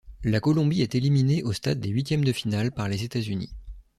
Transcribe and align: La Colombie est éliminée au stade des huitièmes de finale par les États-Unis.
La 0.23 0.39
Colombie 0.39 0.81
est 0.81 0.95
éliminée 0.95 1.43
au 1.43 1.53
stade 1.53 1.79
des 1.79 1.89
huitièmes 1.89 2.25
de 2.25 2.31
finale 2.31 2.71
par 2.71 2.89
les 2.89 3.03
États-Unis. 3.03 3.53